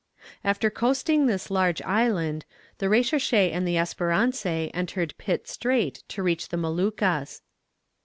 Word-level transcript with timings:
After 0.43 0.71
coasting 0.71 1.27
this 1.27 1.51
large 1.51 1.79
island, 1.83 2.43
the 2.79 2.89
Recherche 2.89 3.33
and 3.53 3.67
the 3.67 3.75
Espérance 3.75 4.71
entered 4.73 5.13
Pitt 5.19 5.47
Strait 5.47 6.01
to 6.07 6.23
reach 6.23 6.49
the 6.49 6.57
Moluccas. 6.57 7.43